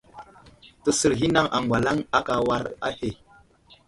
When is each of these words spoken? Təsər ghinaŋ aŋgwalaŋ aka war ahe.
Təsər 0.85 1.11
ghinaŋ 1.19 1.45
aŋgwalaŋ 1.57 1.97
aka 2.17 2.35
war 2.47 2.65
ahe. 2.87 3.09